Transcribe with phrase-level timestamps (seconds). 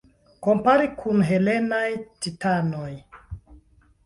[0.45, 1.85] Komparu kun helenaj
[2.27, 2.89] titanoj.